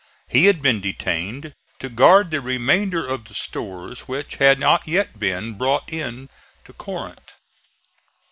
[0.27, 5.19] He had been detained to guard the remainder of the stores which had not yet
[5.19, 6.27] been brought in
[6.65, 7.33] to Corinth.